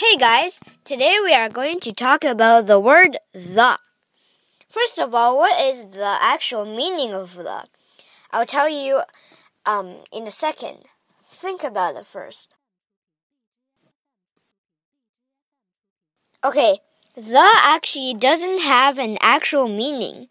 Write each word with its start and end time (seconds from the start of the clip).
Hey 0.00 0.16
guys, 0.16 0.60
today 0.82 1.18
we 1.22 1.34
are 1.34 1.50
going 1.50 1.78
to 1.80 1.92
talk 1.92 2.24
about 2.24 2.66
the 2.66 2.80
word 2.80 3.18
the. 3.34 3.76
First 4.66 4.98
of 4.98 5.14
all, 5.14 5.36
what 5.36 5.62
is 5.62 5.88
the 5.88 6.16
actual 6.22 6.64
meaning 6.64 7.12
of 7.12 7.34
the? 7.34 7.64
I'll 8.30 8.46
tell 8.46 8.66
you 8.66 9.02
um, 9.66 9.96
in 10.10 10.26
a 10.26 10.30
second. 10.30 10.86
Think 11.26 11.62
about 11.62 11.96
it 11.96 12.06
first. 12.06 12.54
Okay, 16.42 16.78
the 17.14 17.50
actually 17.62 18.14
doesn't 18.14 18.60
have 18.60 18.98
an 18.98 19.18
actual 19.20 19.68
meaning. 19.68 20.28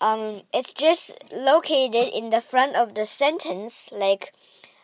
Um, 0.00 0.42
it's 0.52 0.72
just 0.74 1.14
located 1.32 2.12
in 2.12 2.30
the 2.30 2.40
front 2.40 2.74
of 2.74 2.96
the 2.96 3.06
sentence, 3.06 3.88
like 3.92 4.34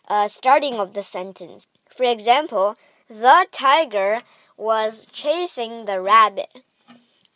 uh, 0.07 0.29
starting 0.29 0.75
of 0.75 0.95
the 0.95 1.03
sentence. 1.03 1.67
For 1.89 2.05
example, 2.05 2.77
the 3.13 3.47
tiger 3.51 4.21
was 4.57 5.07
chasing 5.13 5.85
the 5.85 6.01
rabbit. 6.01 6.49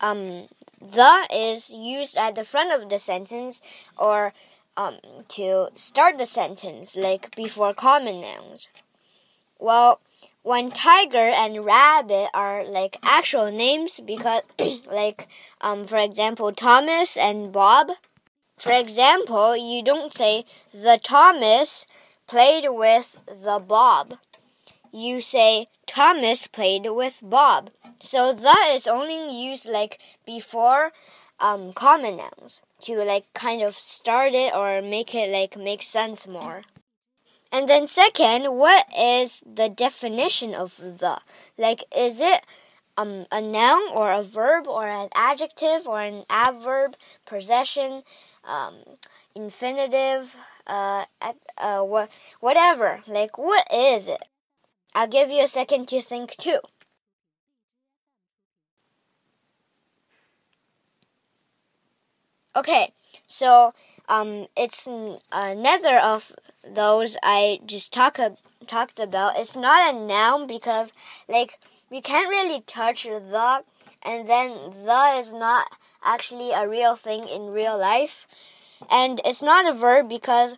Um, 0.00 0.48
the 0.80 1.26
is 1.32 1.70
used 1.70 2.16
at 2.16 2.34
the 2.34 2.44
front 2.44 2.72
of 2.72 2.88
the 2.88 2.98
sentence 2.98 3.60
or 3.98 4.32
um, 4.76 4.96
to 5.28 5.68
start 5.74 6.16
the 6.18 6.26
sentence, 6.26 6.96
like 6.96 7.34
before 7.36 7.74
common 7.74 8.22
nouns. 8.22 8.68
Well, 9.58 10.00
when 10.42 10.70
tiger 10.70 11.18
and 11.18 11.64
rabbit 11.64 12.28
are 12.32 12.64
like 12.64 12.96
actual 13.02 13.50
names 13.50 14.00
because, 14.00 14.42
like, 14.90 15.28
um, 15.60 15.84
for 15.84 15.98
example, 15.98 16.52
Thomas 16.52 17.16
and 17.16 17.52
Bob. 17.52 17.90
For 18.58 18.72
example, 18.72 19.54
you 19.54 19.82
don't 19.82 20.12
say 20.12 20.46
the 20.72 20.98
Thomas 21.02 21.86
played 22.26 22.64
with 22.68 23.18
the 23.26 23.58
Bob 23.58 24.18
you 24.96 25.20
say 25.20 25.66
Thomas 25.86 26.46
played 26.46 26.86
with 26.90 27.20
Bob. 27.22 27.70
So 28.00 28.32
that 28.32 28.72
is 28.74 28.86
only 28.86 29.20
used 29.30 29.68
like 29.68 30.00
before 30.24 30.92
um, 31.38 31.72
common 31.72 32.16
nouns 32.16 32.62
to 32.80 32.96
like 32.96 33.32
kind 33.34 33.62
of 33.62 33.74
start 33.74 34.32
it 34.32 34.54
or 34.54 34.80
make 34.80 35.14
it 35.14 35.30
like 35.30 35.56
make 35.56 35.82
sense 35.82 36.26
more. 36.26 36.62
And 37.52 37.68
then 37.68 37.86
second, 37.86 38.44
what 38.56 38.86
is 38.98 39.42
the 39.46 39.68
definition 39.68 40.54
of 40.54 40.76
the? 40.78 41.18
Like 41.56 41.84
is 41.94 42.20
it 42.20 42.40
um, 42.96 43.26
a 43.30 43.40
noun 43.40 43.82
or 43.94 44.12
a 44.12 44.22
verb 44.22 44.66
or 44.66 44.86
an 44.86 45.08
adjective 45.14 45.86
or 45.86 46.00
an 46.00 46.24
adverb, 46.30 46.96
possession, 47.26 48.02
um, 48.44 48.74
infinitive, 49.34 50.36
uh, 50.66 51.04
uh, 51.58 51.82
whatever. 52.40 53.02
Like, 53.06 53.38
what 53.38 53.66
is 53.72 54.08
it? 54.08 54.22
I'll 54.96 55.06
give 55.06 55.30
you 55.30 55.44
a 55.44 55.46
second 55.46 55.88
to 55.88 56.00
think 56.00 56.38
too. 56.38 56.60
Okay, 62.56 62.94
so 63.26 63.74
um, 64.08 64.46
it's 64.56 64.88
another 65.30 65.98
of 65.98 66.34
those 66.66 67.18
I 67.22 67.60
just 67.66 67.92
talk 67.92 68.18
talked 68.66 68.98
about. 68.98 69.38
It's 69.38 69.54
not 69.54 69.94
a 69.94 69.98
noun 69.98 70.46
because 70.46 70.94
like 71.28 71.58
we 71.90 72.00
can't 72.00 72.30
really 72.30 72.62
touch 72.62 73.04
the, 73.04 73.66
and 74.02 74.26
then 74.26 74.48
the 74.72 75.16
is 75.18 75.34
not 75.34 75.68
actually 76.02 76.52
a 76.52 76.66
real 76.66 76.96
thing 76.96 77.28
in 77.28 77.52
real 77.52 77.76
life, 77.76 78.26
and 78.90 79.20
it's 79.26 79.42
not 79.42 79.68
a 79.68 79.76
verb 79.76 80.08
because 80.08 80.56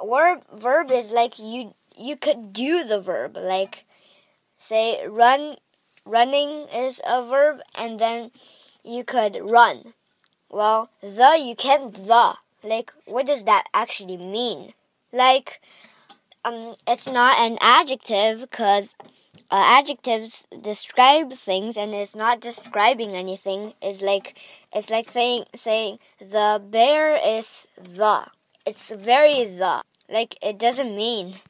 verb 0.00 0.44
verb 0.52 0.92
is 0.92 1.10
like 1.10 1.40
you 1.40 1.74
you 1.96 2.16
could 2.16 2.52
do 2.52 2.84
the 2.84 3.00
verb 3.00 3.36
like 3.36 3.84
say 4.58 5.06
run 5.06 5.56
running 6.04 6.66
is 6.74 7.00
a 7.06 7.24
verb 7.24 7.60
and 7.76 7.98
then 7.98 8.30
you 8.84 9.04
could 9.04 9.38
run. 9.42 9.94
Well 10.50 10.90
the 11.00 11.38
you 11.40 11.54
can't 11.54 11.94
the. 11.94 12.34
Like 12.62 12.92
what 13.06 13.26
does 13.26 13.44
that 13.44 13.64
actually 13.72 14.16
mean? 14.16 14.72
Like 15.12 15.60
um 16.44 16.74
it's 16.86 17.08
not 17.08 17.38
an 17.38 17.58
adjective 17.60 18.40
because 18.40 18.94
uh, 19.50 19.78
adjectives 19.78 20.46
describe 20.60 21.32
things 21.32 21.76
and 21.76 21.94
it's 21.94 22.16
not 22.16 22.40
describing 22.40 23.14
anything. 23.14 23.72
Is 23.82 24.02
like 24.02 24.38
it's 24.72 24.90
like 24.90 25.10
saying 25.10 25.44
saying 25.54 25.98
the 26.20 26.62
bear 26.62 27.16
is 27.16 27.66
the. 27.76 28.26
It's 28.66 28.92
very 28.92 29.44
the. 29.44 29.82
Like 30.08 30.36
it 30.42 30.58
doesn't 30.58 30.94
mean 30.94 31.40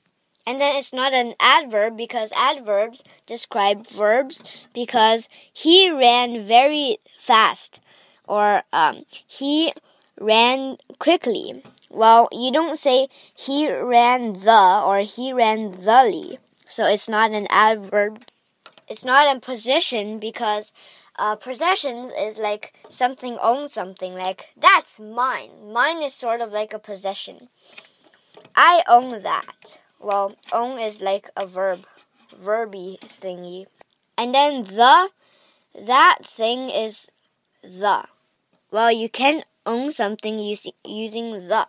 and 0.51 0.61
then 0.61 0.75
it's 0.77 0.93
not 0.93 1.13
an 1.13 1.35
adverb 1.39 1.97
because 1.97 2.33
adverbs 2.33 3.05
describe 3.25 3.87
verbs 3.87 4.43
because 4.75 5.29
he 5.53 5.89
ran 5.89 6.45
very 6.45 6.97
fast 7.17 7.79
or 8.27 8.65
um, 8.73 9.05
he 9.29 9.73
ran 10.21 10.77
quickly. 10.99 11.63
Well, 11.89 12.29
you 12.33 12.51
don't 12.51 12.77
say 12.77 13.07
he 13.33 13.71
ran 13.71 14.33
the 14.33 14.83
or 14.85 14.99
he 15.03 15.33
ran 15.33 15.73
thely. 15.73 16.39
So 16.69 16.85
it's 16.85 17.09
not 17.09 17.31
an 17.31 17.47
adverb. 17.49 18.25
It's 18.89 19.05
not 19.05 19.37
a 19.37 19.39
position 19.39 20.19
because 20.19 20.73
uh, 21.17 21.37
possessions 21.37 22.11
is 22.19 22.39
like 22.39 22.75
something 22.89 23.39
owns 23.41 23.73
something. 23.73 24.15
Like, 24.15 24.49
that's 24.57 24.99
mine. 24.99 25.73
Mine 25.73 26.03
is 26.03 26.13
sort 26.13 26.41
of 26.41 26.51
like 26.51 26.73
a 26.73 26.81
possession. 26.81 27.51
I 28.57 28.83
own 28.89 29.23
that. 29.23 29.79
Well, 30.01 30.35
own 30.53 30.79
is 30.79 31.03
like 31.03 31.29
a 31.37 31.47
verb, 31.47 31.85
verby 32.35 32.99
thingy. 33.01 33.67
And 34.17 34.35
then 34.35 34.65
the, 34.65 35.11
that 35.79 36.19
thing 36.23 36.71
is 36.71 37.11
the. 37.63 38.05
Well, 38.71 38.91
you 38.91 39.09
can 39.09 39.43
own 39.67 39.93
something 39.93 40.39
using, 40.39 40.73
using 40.85 41.49
the. 41.49 41.67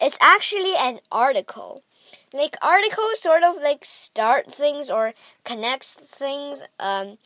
It's 0.00 0.18
actually 0.20 0.74
an 0.76 1.00
article. 1.12 1.82
Like 2.32 2.56
articles 2.62 3.20
sort 3.20 3.42
of 3.42 3.56
like 3.56 3.84
start 3.84 4.52
things 4.52 4.90
or 4.90 5.12
connects 5.44 5.94
things. 5.94 6.62
Um, 6.80 7.18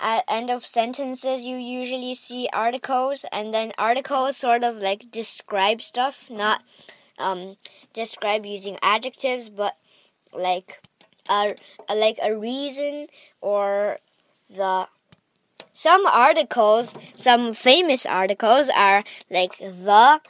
at 0.00 0.24
end 0.28 0.50
of 0.50 0.66
sentences 0.66 1.46
you 1.46 1.56
usually 1.56 2.14
see 2.14 2.48
articles 2.52 3.24
and 3.32 3.54
then 3.54 3.72
articles 3.78 4.36
sort 4.36 4.64
of 4.64 4.76
like 4.76 5.10
describe 5.10 5.80
stuff, 5.80 6.28
not 6.28 6.62
um, 7.18 7.56
describe 7.92 8.44
using 8.44 8.76
adjectives, 8.82 9.48
but 9.48 9.76
like 10.34 10.80
a, 11.28 11.54
like 11.94 12.18
a 12.22 12.36
reason 12.36 13.06
or 13.40 13.98
the 14.48 14.88
some 15.72 16.06
articles, 16.06 16.94
some 17.14 17.52
famous 17.52 18.06
articles 18.06 18.70
are 18.76 19.02
like 19.28 19.58
the, 19.58 20.20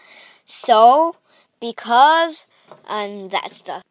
so, 0.44 1.16
because, 1.60 2.46
and 2.88 3.30
that 3.30 3.52
stuff. 3.52 3.82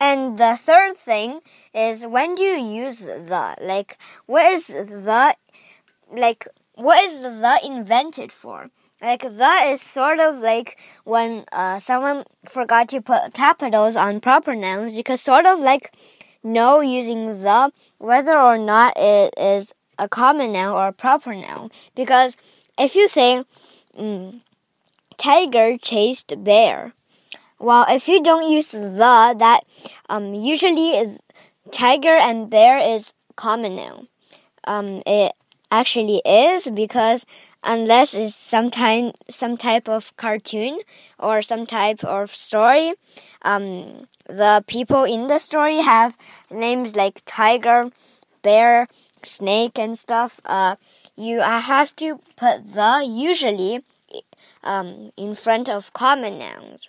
And 0.00 0.38
the 0.38 0.56
third 0.56 0.96
thing 0.96 1.40
is 1.72 2.06
when 2.06 2.34
do 2.34 2.42
you 2.42 2.82
use 2.84 3.00
the? 3.00 3.54
Like, 3.60 3.96
what 4.26 4.52
is 4.52 4.66
the, 4.66 5.36
like, 6.12 6.46
what 6.74 7.02
is 7.04 7.22
the 7.22 7.60
invented 7.64 8.32
for? 8.32 8.70
Like 9.00 9.22
that 9.22 9.66
is 9.68 9.82
sort 9.82 10.20
of 10.20 10.38
like 10.38 10.78
when 11.04 11.44
uh, 11.52 11.78
someone 11.78 12.24
forgot 12.48 12.88
to 12.90 13.00
put 13.00 13.34
capitals 13.34 13.94
on 13.94 14.20
proper 14.20 14.54
nouns. 14.54 14.96
You 14.96 15.04
could 15.04 15.20
sort 15.20 15.44
of 15.46 15.60
like 15.60 15.94
know 16.42 16.80
using 16.80 17.42
the 17.42 17.72
whether 17.98 18.38
or 18.38 18.56
not 18.56 18.94
it 18.96 19.34
is 19.36 19.74
a 19.98 20.08
common 20.08 20.52
noun 20.52 20.74
or 20.74 20.88
a 20.88 20.92
proper 20.92 21.34
noun. 21.34 21.70
Because 21.94 22.36
if 22.78 22.94
you 22.94 23.06
say 23.06 23.44
mm, 23.98 24.40
tiger 25.18 25.76
chased 25.76 26.42
bear, 26.42 26.94
well, 27.58 27.84
if 27.88 28.08
you 28.08 28.22
don't 28.22 28.50
use 28.50 28.70
the, 28.72 29.34
that 29.38 29.60
um, 30.08 30.34
usually 30.34 30.90
is 30.90 31.20
tiger 31.70 32.16
and 32.16 32.50
bear 32.50 32.78
is 32.78 33.12
common 33.34 33.76
noun. 33.76 34.08
Um, 34.64 35.02
it 35.06 35.32
actually 35.70 36.22
is 36.24 36.68
because 36.68 37.24
unless 37.66 38.14
it's 38.14 38.34
some 38.34 38.70
time, 38.70 39.12
some 39.28 39.56
type 39.56 39.88
of 39.88 40.16
cartoon 40.16 40.80
or 41.18 41.42
some 41.42 41.66
type 41.66 42.02
of 42.04 42.34
story. 42.34 42.94
Um, 43.42 44.06
the 44.26 44.64
people 44.66 45.04
in 45.04 45.26
the 45.26 45.38
story 45.38 45.78
have 45.78 46.16
names 46.50 46.96
like 46.96 47.22
tiger, 47.26 47.90
bear, 48.42 48.88
snake, 49.22 49.78
and 49.78 49.98
stuff. 49.98 50.40
Uh, 50.44 50.76
you 51.16 51.40
have 51.40 51.94
to 51.96 52.20
put 52.36 52.72
the 52.72 53.04
usually 53.06 53.84
um, 54.62 55.12
in 55.16 55.34
front 55.34 55.68
of 55.68 55.92
common 55.92 56.38
nouns. 56.38 56.88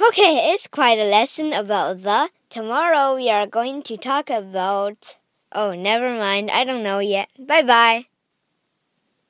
Okay, 0.00 0.52
it's 0.52 0.68
quite 0.68 0.98
a 0.98 1.10
lesson 1.10 1.52
about 1.52 2.02
the. 2.02 2.28
Tomorrow 2.50 3.16
we 3.16 3.28
are 3.30 3.46
going 3.46 3.82
to 3.82 3.96
talk 3.96 4.30
about. 4.30 5.16
Oh, 5.52 5.74
never 5.74 6.10
mind. 6.16 6.50
I 6.50 6.64
don't 6.64 6.82
know 6.82 7.00
yet. 7.00 7.28
Bye 7.38 7.62
bye. 7.62 8.06